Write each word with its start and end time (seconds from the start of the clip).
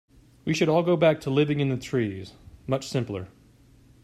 We 0.45 0.55
should 0.55 0.67
all 0.67 0.81
go 0.81 0.97
back 0.97 1.21
to 1.21 1.29
living 1.29 1.59
in 1.59 1.69
the 1.69 1.77
trees, 1.77 2.33
much 2.65 2.87
simpler. 2.87 3.27